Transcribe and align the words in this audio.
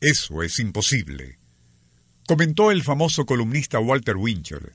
Eso 0.00 0.42
es 0.42 0.58
imposible, 0.58 1.38
comentó 2.26 2.70
el 2.70 2.82
famoso 2.82 3.26
columnista 3.26 3.80
Walter 3.80 4.16
Winchell, 4.16 4.72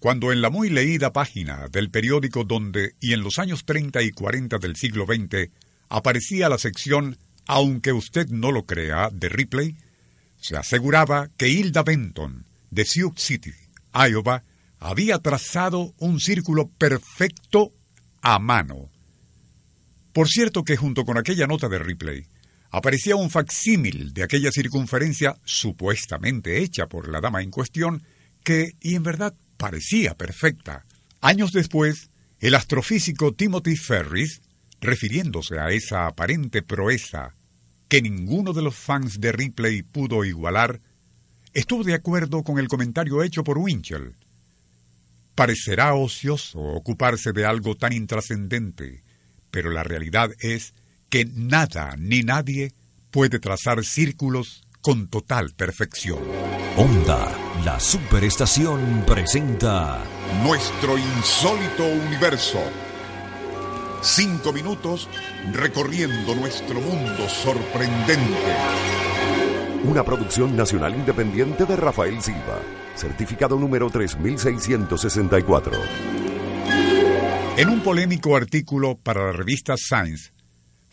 cuando 0.00 0.32
en 0.32 0.40
la 0.40 0.50
muy 0.50 0.70
leída 0.70 1.12
página 1.12 1.68
del 1.68 1.88
periódico 1.88 2.42
donde, 2.42 2.96
y 3.00 3.12
en 3.12 3.22
los 3.22 3.38
años 3.38 3.64
30 3.64 4.02
y 4.02 4.10
40 4.10 4.58
del 4.58 4.74
siglo 4.74 5.06
XX, 5.06 5.52
aparecía 5.88 6.48
la 6.48 6.58
sección 6.58 7.16
Aunque 7.46 7.92
usted 7.92 8.26
no 8.30 8.50
lo 8.50 8.66
crea, 8.66 9.08
de 9.12 9.28
Ripley, 9.28 9.76
se 10.36 10.56
aseguraba 10.56 11.30
que 11.36 11.48
Hilda 11.48 11.84
Benton, 11.84 12.44
de 12.72 12.84
Sioux 12.84 13.14
City, 13.16 13.52
Iowa, 13.94 14.42
había 14.80 15.20
trazado 15.20 15.94
un 15.98 16.18
círculo 16.18 16.68
perfecto 16.70 17.72
a 18.20 18.40
mano. 18.40 18.90
Por 20.12 20.28
cierto 20.28 20.64
que 20.64 20.76
junto 20.76 21.04
con 21.04 21.18
aquella 21.18 21.46
nota 21.46 21.68
de 21.68 21.78
Ripley, 21.78 22.26
aparecía 22.70 23.16
un 23.16 23.30
facsímil 23.30 24.12
de 24.12 24.22
aquella 24.22 24.50
circunferencia 24.50 25.36
supuestamente 25.44 26.62
hecha 26.62 26.86
por 26.88 27.08
la 27.08 27.20
dama 27.20 27.42
en 27.42 27.50
cuestión, 27.50 28.02
que, 28.44 28.72
y 28.80 28.94
en 28.94 29.02
verdad, 29.02 29.34
parecía 29.56 30.14
perfecta. 30.16 30.84
Años 31.20 31.52
después, 31.52 32.10
el 32.38 32.54
astrofísico 32.54 33.32
Timothy 33.32 33.76
Ferris, 33.76 34.42
refiriéndose 34.80 35.58
a 35.58 35.70
esa 35.70 36.06
aparente 36.06 36.62
proeza 36.62 37.34
que 37.88 38.02
ninguno 38.02 38.52
de 38.52 38.62
los 38.62 38.74
fans 38.74 39.20
de 39.20 39.32
Ripley 39.32 39.82
pudo 39.82 40.24
igualar, 40.24 40.80
estuvo 41.54 41.84
de 41.84 41.94
acuerdo 41.94 42.42
con 42.42 42.58
el 42.58 42.68
comentario 42.68 43.22
hecho 43.22 43.44
por 43.44 43.58
Winchell. 43.58 44.16
Parecerá 45.34 45.94
ocioso 45.94 46.60
ocuparse 46.60 47.32
de 47.32 47.44
algo 47.44 47.76
tan 47.76 47.92
intrascendente, 47.92 49.04
pero 49.50 49.70
la 49.70 49.82
realidad 49.82 50.30
es 50.40 50.74
que 51.08 51.26
nada 51.34 51.94
ni 51.98 52.22
nadie 52.22 52.72
puede 53.10 53.38
trazar 53.38 53.84
círculos 53.84 54.66
con 54.80 55.08
total 55.08 55.52
perfección. 55.56 56.18
Onda, 56.76 57.28
la 57.64 57.80
superestación 57.80 59.04
presenta 59.06 60.04
Nuestro 60.42 60.98
insólito 60.98 61.86
universo. 61.86 62.60
Cinco 64.02 64.52
minutos 64.52 65.08
recorriendo 65.52 66.34
nuestro 66.34 66.80
mundo 66.80 67.28
sorprendente. 67.28 68.54
una 69.84 70.04
producción 70.04 70.54
nacional 70.56 70.94
independiente 70.94 71.64
de 71.64 71.76
Rafael 71.76 72.20
Silva, 72.20 72.60
certificado 72.94 73.58
número 73.58 73.88
3664. 73.88 75.72
En 77.56 77.70
un 77.70 77.80
polémico 77.80 78.36
artículo 78.36 78.98
para 79.02 79.26
la 79.26 79.32
revista 79.32 79.76
Science, 79.76 80.32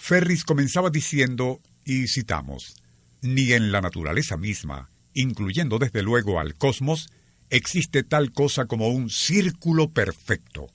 Ferris 0.05 0.43
comenzaba 0.43 0.89
diciendo, 0.89 1.61
y 1.85 2.09
citamos, 2.09 2.75
ni 3.21 3.53
en 3.53 3.71
la 3.71 3.79
naturaleza 3.79 4.35
misma, 4.35 4.91
incluyendo 5.13 5.79
desde 5.79 6.03
luego 6.03 6.41
al 6.41 6.55
cosmos, 6.55 7.07
existe 7.49 8.03
tal 8.03 8.33
cosa 8.33 8.65
como 8.65 8.89
un 8.89 9.09
círculo 9.09 9.91
perfecto. 9.91 10.67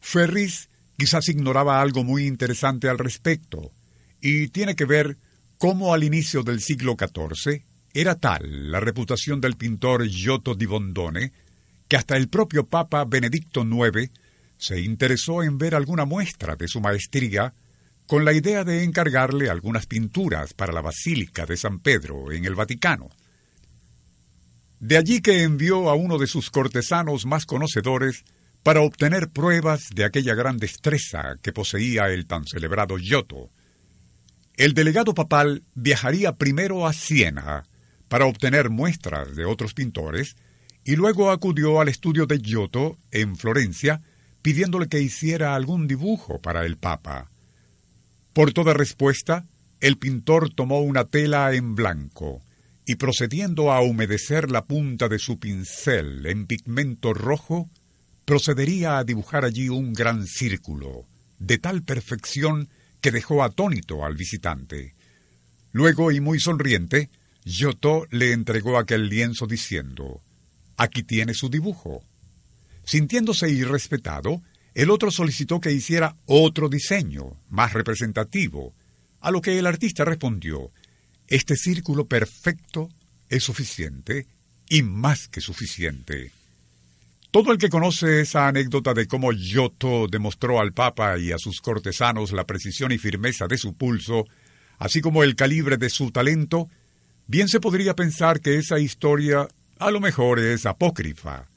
Ferris 0.00 0.68
quizás 0.98 1.28
ignoraba 1.28 1.80
algo 1.80 2.02
muy 2.02 2.26
interesante 2.26 2.88
al 2.88 2.98
respecto, 2.98 3.70
y 4.20 4.48
tiene 4.48 4.74
que 4.74 4.84
ver 4.84 5.16
cómo 5.56 5.94
al 5.94 6.02
inicio 6.02 6.42
del 6.42 6.60
siglo 6.60 6.96
XIV 6.98 7.62
era 7.94 8.16
tal 8.16 8.72
la 8.72 8.80
reputación 8.80 9.40
del 9.40 9.56
pintor 9.56 10.08
Giotto 10.08 10.56
di 10.56 10.66
Bondone 10.66 11.32
que 11.86 11.98
hasta 11.98 12.16
el 12.16 12.28
propio 12.28 12.66
Papa 12.66 13.04
Benedicto 13.04 13.62
IX 13.62 14.10
se 14.56 14.80
interesó 14.80 15.44
en 15.44 15.56
ver 15.56 15.76
alguna 15.76 16.04
muestra 16.04 16.56
de 16.56 16.66
su 16.66 16.80
maestría 16.80 17.54
con 18.12 18.26
la 18.26 18.34
idea 18.34 18.62
de 18.62 18.84
encargarle 18.84 19.48
algunas 19.48 19.86
pinturas 19.86 20.52
para 20.52 20.74
la 20.74 20.82
Basílica 20.82 21.46
de 21.46 21.56
San 21.56 21.78
Pedro 21.78 22.30
en 22.30 22.44
el 22.44 22.54
Vaticano. 22.54 23.08
De 24.80 24.98
allí 24.98 25.22
que 25.22 25.44
envió 25.44 25.88
a 25.88 25.94
uno 25.94 26.18
de 26.18 26.26
sus 26.26 26.50
cortesanos 26.50 27.24
más 27.24 27.46
conocedores 27.46 28.26
para 28.62 28.82
obtener 28.82 29.30
pruebas 29.30 29.88
de 29.94 30.04
aquella 30.04 30.34
gran 30.34 30.58
destreza 30.58 31.36
que 31.40 31.54
poseía 31.54 32.08
el 32.08 32.26
tan 32.26 32.44
celebrado 32.44 32.98
Giotto. 32.98 33.50
El 34.58 34.74
delegado 34.74 35.14
papal 35.14 35.64
viajaría 35.74 36.36
primero 36.36 36.86
a 36.86 36.92
Siena 36.92 37.64
para 38.08 38.26
obtener 38.26 38.68
muestras 38.68 39.34
de 39.34 39.46
otros 39.46 39.72
pintores 39.72 40.36
y 40.84 40.96
luego 40.96 41.30
acudió 41.30 41.80
al 41.80 41.88
estudio 41.88 42.26
de 42.26 42.40
Giotto 42.40 42.98
en 43.10 43.36
Florencia 43.36 44.02
pidiéndole 44.42 44.88
que 44.88 45.00
hiciera 45.00 45.54
algún 45.54 45.88
dibujo 45.88 46.42
para 46.42 46.66
el 46.66 46.76
Papa. 46.76 47.31
Por 48.32 48.54
toda 48.54 48.72
respuesta, 48.72 49.46
el 49.80 49.98
pintor 49.98 50.54
tomó 50.54 50.80
una 50.80 51.04
tela 51.04 51.52
en 51.52 51.74
blanco 51.74 52.40
y 52.86 52.96
procediendo 52.96 53.72
a 53.72 53.82
humedecer 53.82 54.50
la 54.50 54.64
punta 54.64 55.08
de 55.08 55.18
su 55.18 55.38
pincel 55.38 56.24
en 56.26 56.46
pigmento 56.46 57.12
rojo, 57.12 57.70
procedería 58.24 58.98
a 58.98 59.04
dibujar 59.04 59.44
allí 59.44 59.68
un 59.68 59.92
gran 59.92 60.26
círculo, 60.26 61.06
de 61.38 61.58
tal 61.58 61.82
perfección 61.82 62.68
que 63.00 63.10
dejó 63.10 63.42
atónito 63.42 64.04
al 64.04 64.16
visitante. 64.16 64.94
Luego, 65.72 66.10
y 66.10 66.20
muy 66.20 66.40
sonriente, 66.40 67.10
Giotto 67.44 68.06
le 68.10 68.32
entregó 68.32 68.78
aquel 68.78 69.08
lienzo 69.08 69.46
diciendo, 69.46 70.22
Aquí 70.76 71.02
tiene 71.02 71.34
su 71.34 71.50
dibujo. 71.50 72.02
Sintiéndose 72.84 73.50
irrespetado, 73.50 74.42
el 74.74 74.90
otro 74.90 75.10
solicitó 75.10 75.60
que 75.60 75.72
hiciera 75.72 76.16
otro 76.26 76.68
diseño, 76.68 77.36
más 77.48 77.72
representativo, 77.72 78.74
a 79.20 79.30
lo 79.30 79.40
que 79.40 79.58
el 79.58 79.66
artista 79.66 80.04
respondió, 80.04 80.70
Este 81.28 81.56
círculo 81.56 82.06
perfecto 82.06 82.88
es 83.28 83.44
suficiente 83.44 84.26
y 84.68 84.82
más 84.82 85.28
que 85.28 85.40
suficiente. 85.40 86.32
Todo 87.30 87.52
el 87.52 87.58
que 87.58 87.70
conoce 87.70 88.20
esa 88.20 88.48
anécdota 88.48 88.92
de 88.92 89.06
cómo 89.06 89.32
Giotto 89.32 90.06
demostró 90.06 90.60
al 90.60 90.72
Papa 90.72 91.18
y 91.18 91.32
a 91.32 91.38
sus 91.38 91.60
cortesanos 91.60 92.32
la 92.32 92.46
precisión 92.46 92.92
y 92.92 92.98
firmeza 92.98 93.46
de 93.46 93.56
su 93.56 93.74
pulso, 93.74 94.26
así 94.78 95.00
como 95.00 95.22
el 95.22 95.34
calibre 95.34 95.78
de 95.78 95.88
su 95.88 96.10
talento, 96.10 96.68
bien 97.26 97.48
se 97.48 97.60
podría 97.60 97.94
pensar 97.94 98.40
que 98.40 98.56
esa 98.56 98.78
historia 98.78 99.48
a 99.78 99.90
lo 99.90 100.00
mejor 100.00 100.40
es 100.40 100.66
apócrifa. 100.66 101.48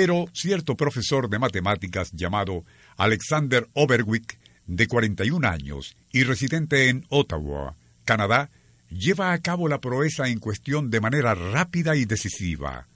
Pero 0.00 0.26
cierto 0.32 0.76
profesor 0.76 1.28
de 1.28 1.40
matemáticas 1.40 2.12
llamado 2.12 2.64
Alexander 2.96 3.68
Overwick, 3.72 4.38
de 4.64 4.86
41 4.86 5.48
años 5.48 5.96
y 6.12 6.22
residente 6.22 6.88
en 6.88 7.04
Ottawa, 7.08 7.76
Canadá, 8.04 8.48
lleva 8.90 9.32
a 9.32 9.38
cabo 9.42 9.66
la 9.66 9.80
proeza 9.80 10.28
en 10.28 10.38
cuestión 10.38 10.88
de 10.88 11.00
manera 11.00 11.34
rápida 11.34 11.96
y 11.96 12.04
decisiva. 12.04 12.86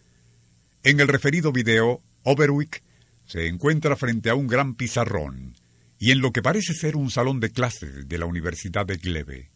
En 0.84 1.00
el 1.00 1.08
referido 1.08 1.50
video, 1.50 2.00
Overwick 2.22 2.84
se 3.26 3.48
encuentra 3.48 3.96
frente 3.96 4.30
a 4.30 4.36
un 4.36 4.46
gran 4.46 4.76
pizarrón 4.76 5.56
y 5.98 6.12
en 6.12 6.20
lo 6.20 6.30
que 6.30 6.40
parece 6.40 6.72
ser 6.72 6.94
un 6.94 7.10
salón 7.10 7.40
de 7.40 7.50
clases 7.50 8.08
de 8.08 8.19
la 8.19 8.26
Universidad 8.26 8.86
de 8.86 8.98
Glebe. 8.98 9.50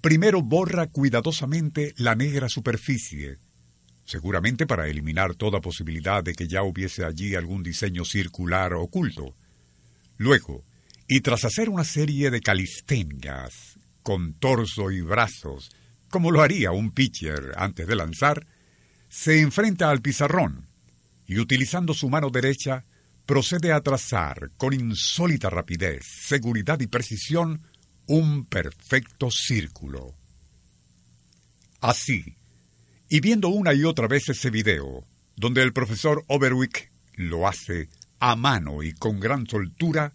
Primero 0.00 0.42
borra 0.42 0.88
cuidadosamente 0.88 1.94
la 1.98 2.16
negra 2.16 2.48
superficie, 2.48 3.38
seguramente 4.08 4.66
para 4.66 4.88
eliminar 4.88 5.34
toda 5.34 5.60
posibilidad 5.60 6.24
de 6.24 6.32
que 6.32 6.48
ya 6.48 6.62
hubiese 6.62 7.04
allí 7.04 7.34
algún 7.34 7.62
diseño 7.62 8.06
circular 8.06 8.72
oculto. 8.72 9.36
Luego, 10.16 10.64
y 11.06 11.20
tras 11.20 11.44
hacer 11.44 11.68
una 11.68 11.84
serie 11.84 12.30
de 12.30 12.40
calistenias, 12.40 13.78
con 14.02 14.32
torso 14.32 14.90
y 14.90 15.02
brazos, 15.02 15.70
como 16.08 16.30
lo 16.30 16.40
haría 16.40 16.72
un 16.72 16.92
pitcher 16.92 17.52
antes 17.58 17.86
de 17.86 17.96
lanzar, 17.96 18.46
se 19.10 19.40
enfrenta 19.40 19.90
al 19.90 20.00
pizarrón 20.00 20.68
y 21.26 21.38
utilizando 21.38 21.92
su 21.92 22.08
mano 22.08 22.30
derecha 22.30 22.86
procede 23.26 23.74
a 23.74 23.82
trazar 23.82 24.52
con 24.56 24.72
insólita 24.72 25.50
rapidez, 25.50 26.02
seguridad 26.22 26.80
y 26.80 26.86
precisión 26.86 27.60
un 28.06 28.46
perfecto 28.46 29.30
círculo. 29.30 30.16
Así, 31.82 32.37
y 33.08 33.20
viendo 33.20 33.48
una 33.48 33.74
y 33.74 33.84
otra 33.84 34.06
vez 34.06 34.28
ese 34.28 34.50
video, 34.50 35.06
donde 35.36 35.62
el 35.62 35.72
profesor 35.72 36.24
Overwick 36.28 36.92
lo 37.14 37.48
hace 37.48 37.88
a 38.20 38.36
mano 38.36 38.82
y 38.82 38.92
con 38.92 39.20
gran 39.20 39.46
soltura, 39.46 40.14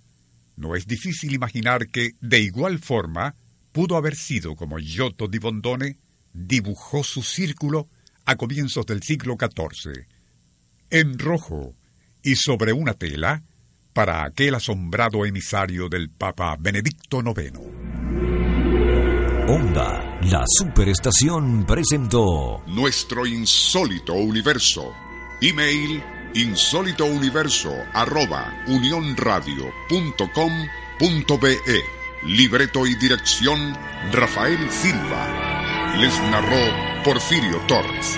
no 0.55 0.75
es 0.75 0.85
difícil 0.85 1.33
imaginar 1.33 1.87
que, 1.87 2.11
de 2.21 2.39
igual 2.39 2.79
forma, 2.79 3.35
pudo 3.71 3.97
haber 3.97 4.15
sido 4.15 4.55
como 4.55 4.77
Giotto 4.77 5.27
di 5.27 5.39
Bondone 5.39 5.97
dibujó 6.33 7.03
su 7.03 7.23
círculo 7.23 7.89
a 8.25 8.35
comienzos 8.35 8.85
del 8.85 9.01
siglo 9.01 9.37
XIV, 9.39 10.07
en 10.89 11.17
rojo 11.17 11.75
y 12.21 12.35
sobre 12.35 12.73
una 12.73 12.93
tela 12.93 13.43
para 13.93 14.23
aquel 14.23 14.55
asombrado 14.55 15.25
emisario 15.25 15.89
del 15.89 16.09
Papa 16.09 16.55
Benedicto 16.59 17.21
IX. 17.21 17.82
Onda, 19.47 20.19
la 20.21 20.43
superestación 20.47 21.65
presentó 21.65 22.61
Nuestro 22.65 23.25
insólito 23.25 24.13
universo. 24.13 24.93
Email 25.41 26.01
insólitouniverso 26.33 27.73
arroba 27.93 28.63
unionradio.com.be 28.67 31.57
Libreto 32.25 32.87
y 32.87 32.95
dirección 32.95 33.77
Rafael 34.13 34.71
Silva. 34.71 35.97
Les 35.97 36.17
narró 36.31 37.03
Porfirio 37.03 37.57
Torres. 37.67 38.17